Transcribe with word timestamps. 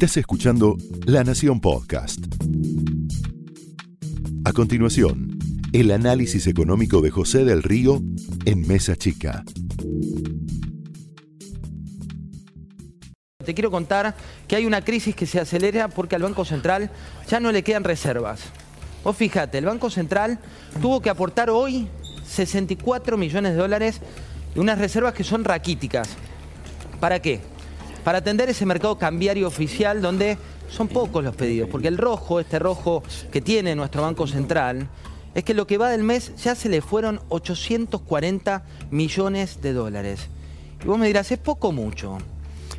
Estás 0.00 0.18
escuchando 0.18 0.76
La 1.06 1.24
Nación 1.24 1.60
Podcast. 1.60 2.20
A 4.44 4.52
continuación, 4.52 5.36
el 5.72 5.90
análisis 5.90 6.46
económico 6.46 7.00
de 7.00 7.10
José 7.10 7.44
del 7.44 7.64
Río 7.64 8.00
en 8.44 8.64
Mesa 8.68 8.94
Chica. 8.94 9.42
Te 13.44 13.54
quiero 13.54 13.72
contar 13.72 14.14
que 14.46 14.54
hay 14.54 14.66
una 14.66 14.84
crisis 14.84 15.16
que 15.16 15.26
se 15.26 15.40
acelera 15.40 15.88
porque 15.88 16.14
al 16.14 16.22
Banco 16.22 16.44
Central 16.44 16.92
ya 17.28 17.40
no 17.40 17.50
le 17.50 17.64
quedan 17.64 17.82
reservas. 17.82 18.42
Vos 19.02 19.16
fíjate, 19.16 19.58
el 19.58 19.64
Banco 19.64 19.90
Central 19.90 20.38
tuvo 20.80 21.02
que 21.02 21.10
aportar 21.10 21.50
hoy 21.50 21.88
64 22.24 23.16
millones 23.16 23.50
de 23.50 23.58
dólares 23.58 24.00
de 24.54 24.60
unas 24.60 24.78
reservas 24.78 25.14
que 25.14 25.24
son 25.24 25.42
raquíticas. 25.42 26.10
¿Para 27.00 27.20
qué? 27.20 27.57
Para 28.04 28.18
atender 28.18 28.48
ese 28.48 28.66
mercado 28.66 28.98
cambiario 28.98 29.46
oficial 29.46 30.00
donde 30.00 30.38
son 30.70 30.88
pocos 30.88 31.24
los 31.24 31.36
pedidos, 31.36 31.68
porque 31.68 31.88
el 31.88 31.98
rojo, 31.98 32.40
este 32.40 32.58
rojo 32.58 33.02
que 33.30 33.40
tiene 33.40 33.74
nuestro 33.74 34.02
Banco 34.02 34.26
Central, 34.26 34.88
es 35.34 35.44
que 35.44 35.54
lo 35.54 35.66
que 35.66 35.78
va 35.78 35.90
del 35.90 36.02
mes 36.02 36.32
ya 36.36 36.54
se 36.54 36.68
le 36.68 36.80
fueron 36.80 37.20
840 37.28 38.64
millones 38.90 39.60
de 39.60 39.72
dólares. 39.72 40.28
Y 40.82 40.86
vos 40.86 40.98
me 40.98 41.06
dirás, 41.06 41.30
¿es 41.30 41.38
poco 41.38 41.68
o 41.68 41.72
mucho? 41.72 42.18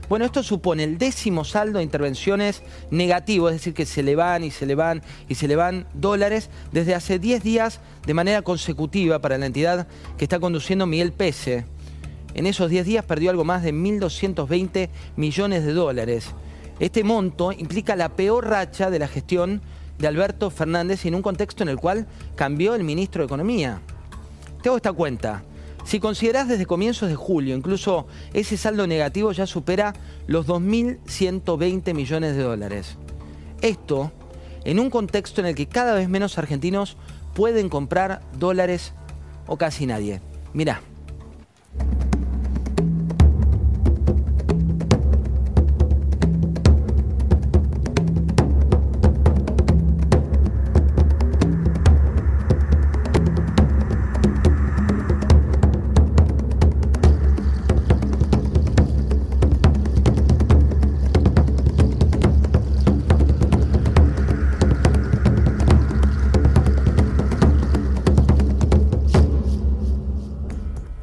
Bueno, 0.10 0.26
esto 0.26 0.42
supone 0.42 0.84
el 0.84 0.98
décimo 0.98 1.46
saldo 1.46 1.78
de 1.78 1.84
intervenciones 1.84 2.64
negativo, 2.90 3.48
es 3.48 3.56
decir, 3.56 3.76
que 3.76 3.86
se 3.86 4.02
le 4.02 4.16
van 4.16 4.44
y 4.44 4.50
se 4.50 4.66
le 4.66 4.74
van 4.74 5.04
y 5.28 5.36
se 5.36 5.48
le 5.48 5.56
van 5.56 5.86
dólares 5.94 6.50
desde 6.72 6.96
hace 6.96 7.20
10 7.20 7.44
días 7.44 7.80
de 8.08 8.16
manera 8.16 8.42
consecutiva 8.42 9.20
para 9.20 9.38
la 9.38 9.46
entidad 9.46 9.88
que 10.18 10.26
está 10.26 10.40
conduciendo 10.40 10.88
Miguel 10.88 11.12
Pese. 11.12 11.66
En 12.34 12.46
esos 12.46 12.70
10 12.70 12.86
días 12.86 13.06
perdió 13.06 13.30
algo 13.30 13.44
más 13.44 13.64
de 13.64 13.74
1.220 13.74 14.90
millones 15.16 15.66
de 15.66 15.74
dólares. 15.74 16.32
Este 16.80 17.04
monto 17.04 17.52
implica 17.52 17.96
la 17.96 18.10
peor 18.10 18.48
racha 18.48 18.90
de 18.90 19.00
la 19.00 19.08
gestión 19.08 19.62
de 19.98 20.08
Alberto 20.08 20.50
Fernández 20.50 21.06
en 21.06 21.16
un 21.16 21.22
contexto 21.22 21.64
en 21.64 21.70
el 21.70 21.78
cual 21.78 22.08
cambió 22.36 22.76
el 22.76 22.84
ministro 22.84 23.22
de 23.22 23.26
Economía. 23.26 23.82
Te 24.62 24.70
hago 24.70 24.78
esta 24.78 24.94
cuenta. 24.94 25.44
Si 25.84 26.00
considerás 26.00 26.48
desde 26.48 26.66
comienzos 26.66 27.10
de 27.10 27.16
julio, 27.16 27.56
incluso 27.56 28.08
ese 28.34 28.58
saldo 28.58 28.86
negativo 28.86 29.32
ya 29.32 29.46
supera 29.46 29.94
los 30.28 30.46
2.120 30.48 31.94
millones 31.94 32.36
de 32.36 32.44
dólares. 32.44 32.98
Esto 33.62 34.12
en 34.64 34.80
un 34.80 34.90
contexto 34.90 35.42
en 35.42 35.48
el 35.48 35.56
que 35.56 35.68
cada 35.68 35.96
vez 35.96 36.08
menos 36.10 36.38
argentinos 36.38 36.96
pueden 37.34 37.70
comprar 37.70 38.22
dólares 38.38 38.94
o 39.48 39.58
casi 39.58 39.86
nadie. 39.86 40.22
Mirá. 40.54 40.82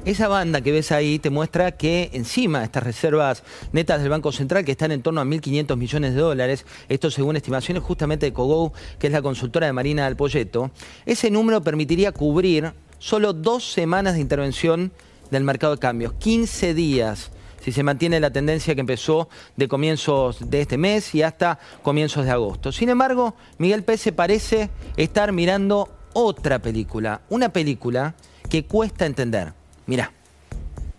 Esa 0.06 0.28
banda 0.28 0.60
que 0.60 0.70
ves 0.70 0.92
ahí 0.92 1.18
te 1.18 1.30
muestra 1.30 1.72
que 1.72 2.10
encima 2.12 2.62
estas 2.62 2.84
reservas 2.84 3.42
netas 3.72 4.00
del 4.00 4.10
Banco 4.10 4.30
Central, 4.30 4.64
que 4.64 4.70
están 4.70 4.92
en 4.92 5.02
torno 5.02 5.20
a 5.20 5.24
1.500 5.24 5.76
millones 5.76 6.14
de 6.14 6.20
dólares, 6.20 6.64
esto 6.88 7.10
según 7.10 7.34
estimaciones 7.34 7.82
justamente 7.82 8.26
de 8.26 8.32
Cogou, 8.32 8.72
que 9.00 9.08
es 9.08 9.12
la 9.12 9.20
consultora 9.20 9.66
de 9.66 9.72
Marina 9.72 10.04
del 10.04 10.14
Polleto, 10.14 10.70
ese 11.06 11.28
número 11.28 11.60
permitiría 11.64 12.12
cubrir 12.12 12.72
solo 13.00 13.32
dos 13.32 13.72
semanas 13.72 14.14
de 14.14 14.20
intervención 14.20 14.92
del 15.32 15.42
mercado 15.42 15.74
de 15.74 15.80
cambios, 15.80 16.12
15 16.12 16.72
días 16.72 17.32
si 17.60 17.72
se 17.72 17.82
mantiene 17.82 18.20
la 18.20 18.30
tendencia 18.30 18.76
que 18.76 18.82
empezó 18.82 19.28
de 19.56 19.66
comienzos 19.66 20.50
de 20.50 20.60
este 20.60 20.78
mes 20.78 21.16
y 21.16 21.22
hasta 21.22 21.58
comienzos 21.82 22.26
de 22.26 22.30
agosto. 22.30 22.70
Sin 22.70 22.90
embargo, 22.90 23.34
Miguel 23.58 23.82
Pese 23.82 24.12
parece 24.12 24.70
estar 24.96 25.32
mirando 25.32 25.88
otra 26.12 26.60
película, 26.60 27.22
una 27.28 27.48
película 27.48 28.14
que 28.48 28.66
cuesta 28.66 29.04
entender. 29.04 29.65
Mira. 29.86 30.10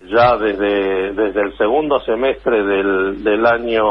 Ya 0.10 0.38
desde, 0.38 1.14
desde 1.14 1.42
el 1.42 1.56
segundo 1.58 2.00
semestre 2.02 2.64
del, 2.64 3.24
del 3.24 3.46
año 3.46 3.84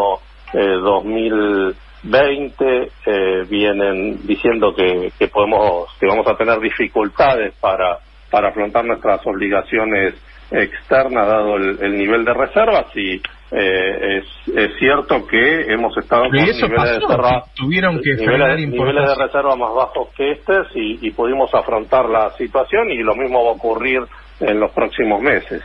2020 0.52 2.64
eh, 2.64 2.90
eh, 3.04 3.42
vienen 3.48 4.26
diciendo 4.26 4.74
que, 4.74 5.12
que 5.18 5.28
podemos 5.28 5.88
que 5.98 6.06
vamos 6.06 6.26
a 6.26 6.36
tener 6.36 6.60
dificultades 6.60 7.54
para 7.60 7.98
para 8.30 8.48
afrontar 8.48 8.84
nuestras 8.84 9.26
obligaciones 9.26 10.14
externas 10.50 11.26
dado 11.26 11.56
el, 11.56 11.98
nivel 11.98 12.24
de 12.24 12.32
reservas 12.32 12.86
y 12.94 13.20
eh, 13.50 14.18
es, 14.18 14.24
es, 14.56 14.78
cierto 14.78 15.26
que 15.26 15.72
hemos 15.72 15.96
estado 15.96 16.22
con 16.22 16.32
niveles, 16.32 16.60
de 16.60 16.68
reserva, 16.68 17.44
tuvieron 17.54 18.00
que 18.00 18.14
niveles, 18.14 18.68
niveles, 18.68 19.08
de 19.08 19.14
reserva 19.14 19.56
más 19.56 19.74
bajos 19.74 20.08
que 20.16 20.32
estos 20.32 20.68
y, 20.74 21.06
y 21.06 21.10
pudimos 21.12 21.52
afrontar 21.54 22.08
la 22.08 22.30
situación 22.36 22.90
y 22.90 23.02
lo 23.02 23.14
mismo 23.14 23.44
va 23.44 23.50
a 23.50 23.54
ocurrir 23.54 24.02
en 24.40 24.60
los 24.60 24.70
próximos 24.72 25.22
meses. 25.22 25.62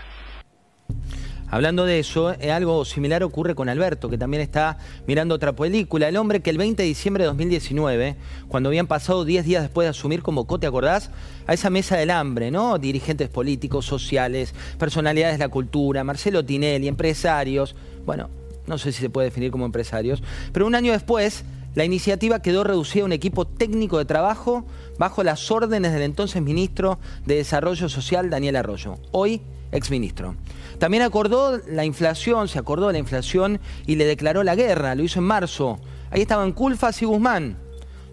Hablando 1.52 1.86
de 1.86 2.00
eso, 2.00 2.34
eh, 2.40 2.50
algo 2.50 2.86
similar 2.86 3.24
ocurre 3.24 3.56
con 3.56 3.68
Alberto, 3.68 4.09
que 4.09 4.18
también 4.18 4.42
está 4.42 4.78
mirando 5.06 5.36
otra 5.36 5.52
película. 5.52 6.08
El 6.08 6.16
hombre 6.16 6.40
que 6.40 6.50
el 6.50 6.58
20 6.58 6.81
de 6.81 6.88
diciembre 6.88 7.26
de 7.26 7.28
2019, 7.28 8.16
cuando 8.48 8.70
habían 8.70 8.88
pasado 8.88 9.26
10 9.26 9.44
días 9.44 9.62
después 9.62 9.86
de 9.86 9.90
asumir, 9.90 10.22
convocó, 10.22 10.62
¿te 10.62 10.68
acordás? 10.68 11.12
A 11.48 11.54
esa 11.54 11.70
mesa 11.70 11.98
del 11.98 12.10
hambre, 12.10 12.52
¿no? 12.52 12.78
Dirigentes 12.78 13.28
políticos, 13.28 13.86
sociales, 13.86 14.56
personalidades 14.80 15.38
de 15.38 15.44
la 15.44 15.50
cultura, 15.50 16.06
Marcelo 16.06 16.46
Tinelli, 16.46 16.88
empresarios. 16.88 17.76
Bueno, 18.06 18.30
no 18.66 18.78
sé 18.78 18.94
si 18.94 19.02
se 19.02 19.10
puede 19.10 19.28
definir 19.28 19.52
como 19.52 19.66
empresarios. 19.66 20.24
Pero 20.54 20.66
un 20.66 20.76
año 20.76 20.94
después, 20.94 21.44
la 21.74 21.86
iniciativa 21.86 22.42
quedó 22.42 22.64
reducida 22.64 23.04
a 23.04 23.06
un 23.06 23.14
equipo 23.14 23.46
técnico 23.46 23.98
de 23.98 24.06
trabajo 24.06 24.66
bajo 24.98 25.24
las 25.24 25.52
órdenes 25.52 25.94
del 25.94 26.02
entonces 26.02 26.42
ministro 26.42 27.00
de 27.26 27.36
Desarrollo 27.36 27.88
Social, 27.88 28.30
Daniel 28.30 28.58
Arroyo. 28.58 28.98
Hoy 29.12 29.42
exministro. 29.72 30.36
También 30.80 31.04
acordó 31.04 31.60
la 31.70 31.86
inflación, 31.86 32.50
se 32.50 32.60
acordó 32.60 32.88
de 32.88 32.94
la 32.94 33.00
inflación 33.00 33.62
y 33.86 33.96
le 33.96 34.06
declaró 34.06 34.44
la 34.44 34.56
guerra, 34.56 34.96
lo 34.96 35.04
hizo 35.04 35.20
en 35.20 35.26
marzo. 35.26 35.80
Ahí 36.10 36.22
estaban 36.22 36.52
Culfas 36.52 37.02
y 37.02 37.06
Guzmán, 37.06 37.58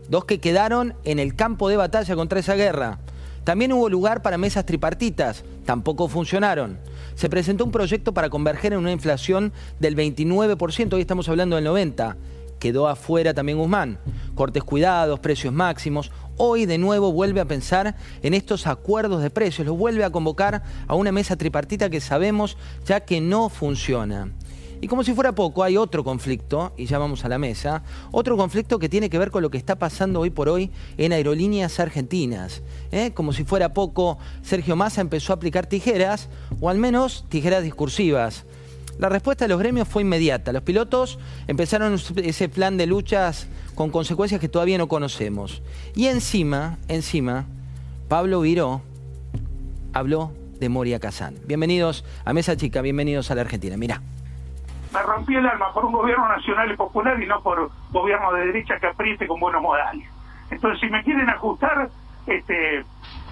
dos 0.09 0.25
que 0.25 0.39
quedaron 0.39 0.95
en 1.05 1.19
el 1.19 1.35
campo 1.35 1.69
de 1.69 1.77
batalla 1.77 2.15
contra 2.15 2.39
esa 2.39 2.55
guerra. 2.55 3.01
También 3.43 3.73
hubo 3.73 3.89
lugar 3.89 4.23
para 4.23 4.39
mesas 4.39 4.67
tripartitas, 4.67 5.43
tampoco 5.65 6.07
funcionaron. 6.07 6.79
Se 7.17 7.29
presentó 7.29 7.65
un 7.65 7.73
proyecto 7.73 8.13
para 8.15 8.31
converger 8.31 8.73
en 8.73 8.79
una 8.79 8.93
inflación 8.93 9.53
del 9.81 9.97
29%, 9.97 10.93
hoy 10.93 11.01
estamos 11.01 11.29
hablando 11.29 11.57
del 11.57 11.67
90%. 11.67 12.15
Quedó 12.59 12.89
afuera 12.89 13.35
también 13.35 13.59
Guzmán. 13.59 13.99
Cortes 14.35 14.65
cuidados, 14.65 15.21
precios 15.21 15.53
máximos, 15.53 16.11
hoy 16.37 16.67
de 16.67 16.79
nuevo 16.79 17.13
vuelve 17.13 17.41
a 17.41 17.45
pensar 17.45 17.97
en 18.23 18.35
estos 18.35 18.67
acuerdos 18.67 19.23
de 19.23 19.31
precios, 19.31 19.67
lo 19.67 19.75
vuelve 19.75 20.05
a 20.05 20.11
convocar 20.11 20.63
a 20.87 20.95
una 20.95 21.13
mesa 21.13 21.37
tripartita 21.37 21.91
que 21.91 22.01
sabemos 22.01 22.57
ya 22.87 23.01
que 23.01 23.21
no 23.21 23.49
funciona. 23.49 24.33
Y 24.81 24.87
como 24.87 25.03
si 25.03 25.13
fuera 25.13 25.35
poco, 25.35 25.65
hay 25.65 25.77
otro 25.77 26.05
conflicto, 26.05 26.73
y 26.77 26.87
ya 26.87 26.99
vamos 26.99 27.25
a 27.25 27.29
la 27.29 27.39
mesa, 27.39 27.83
otro 28.13 28.37
conflicto 28.37 28.79
que 28.79 28.89
tiene 28.89 29.11
que 29.11 29.19
ver 29.19 29.33
con 29.33 29.43
lo 29.43 29.51
que 29.51 29.59
está 29.59 29.77
pasando 29.77 30.21
hoy 30.21 30.31
por 30.31 30.49
hoy 30.49 30.71
en 30.97 31.13
aerolíneas 31.13 31.81
argentinas. 31.81 32.63
¿eh? 32.93 33.11
Como 33.13 33.33
si 33.33 33.43
fuera 33.43 33.75
poco, 33.75 34.19
Sergio 34.43 34.77
Massa 34.77 35.01
empezó 35.01 35.33
a 35.33 35.37
aplicar 35.37 35.67
tijeras, 35.67 36.29
o 36.61 36.71
al 36.71 36.79
menos 36.79 37.25
tijeras 37.29 37.65
discursivas. 37.65 38.45
La 38.99 39.09
respuesta 39.09 39.45
de 39.45 39.49
los 39.49 39.61
gremios 39.61 39.87
fue 39.87 40.03
inmediata. 40.03 40.53
Los 40.53 40.63
pilotos 40.63 41.21
empezaron 41.47 41.95
ese 42.17 42.49
plan 42.49 42.77
de 42.77 42.87
luchas 42.87 43.49
con 43.77 43.91
consecuencias 43.91 44.41
que 44.41 44.49
todavía 44.49 44.77
no 44.77 44.89
conocemos. 44.89 45.62
Y 45.95 46.06
encima, 46.06 46.79
encima, 46.89 47.45
Pablo 48.09 48.41
Viró 48.41 48.83
habló 49.95 50.33
de 50.59 50.69
Moria 50.69 50.99
Kazán. 50.99 51.37
Bienvenidos 51.47 52.05
a 52.25 52.33
Mesa 52.33 52.56
Chica, 52.56 52.83
bienvenidos 52.83 53.31
a 53.31 53.37
la 53.37 53.43
Argentina. 53.43 53.77
Mira. 53.77 54.03
Me 54.93 55.03
rompí 55.03 55.37
el 55.37 55.47
alma 55.47 55.73
por 55.73 55.85
un 55.85 55.93
gobierno 55.93 56.27
nacional 56.27 56.73
y 56.73 56.77
popular 56.77 57.23
y 57.23 57.27
no 57.27 57.41
por 57.41 57.71
gobierno 57.93 58.33
de 58.33 58.47
derecha 58.47 58.81
que 58.81 58.89
apriete 58.89 59.29
con 59.29 59.39
buenos 59.39 59.62
modales. 59.62 60.05
Entonces, 60.51 60.81
si 60.81 60.89
me 60.89 61.05
quieren 61.05 61.29
ajustar, 61.29 61.89
este, 62.27 62.68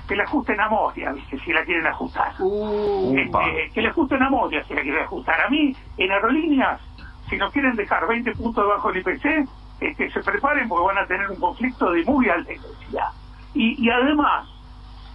que 0.06 0.16
le 0.16 0.22
ajusten 0.22 0.60
a 0.60 0.68
Moria, 0.68 1.14
si 1.44 1.52
la 1.52 1.64
quieren 1.64 1.86
ajustar. 1.86 2.32
Este, 2.32 3.70
que 3.74 3.82
le 3.82 3.88
ajusten 3.88 4.22
a 4.22 4.30
Moria 4.30 4.64
si 4.64 4.74
la 4.74 4.82
quieren 4.82 5.02
ajustar. 5.02 5.40
A 5.40 5.48
mí, 5.48 5.74
en 5.96 6.12
aerolíneas, 6.12 6.80
si 7.28 7.36
nos 7.36 7.52
quieren 7.52 7.74
dejar 7.76 8.06
20 8.06 8.32
puntos 8.32 8.64
debajo 8.64 8.92
del 8.92 8.98
IPC, 8.98 9.48
este, 9.80 10.10
se 10.10 10.20
preparen 10.20 10.68
porque 10.68 10.86
van 10.86 10.98
a 10.98 11.06
tener 11.06 11.30
un 11.30 11.36
conflicto 11.36 11.90
de 11.90 12.04
muy 12.04 12.28
alta 12.28 12.52
intensidad. 12.52 13.08
Y, 13.54 13.84
y 13.84 13.90
además, 13.90 14.48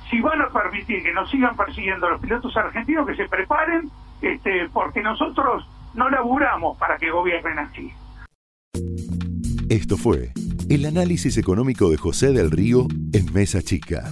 si 0.09 0.19
van 0.19 0.41
a 0.41 0.49
permitir 0.49 1.03
que 1.03 1.13
nos 1.13 1.29
sigan 1.31 1.55
persiguiendo 1.55 2.09
los 2.09 2.19
pilotos 2.19 2.55
argentinos, 2.57 3.07
que 3.07 3.15
se 3.15 3.27
preparen, 3.29 3.89
este, 4.21 4.69
porque 4.73 5.01
nosotros 5.01 5.65
no 5.93 6.09
laburamos 6.09 6.77
para 6.77 6.97
que 6.97 7.09
gobiernen 7.09 7.59
así. 7.59 7.91
Esto 9.69 9.95
fue 9.95 10.33
el 10.69 10.85
análisis 10.85 11.37
económico 11.37 11.89
de 11.89 11.97
José 11.97 12.33
del 12.33 12.51
Río 12.51 12.87
en 13.13 13.33
Mesa 13.33 13.61
Chica, 13.61 14.11